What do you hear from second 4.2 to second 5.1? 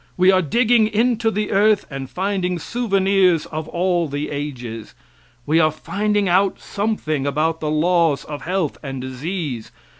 ages.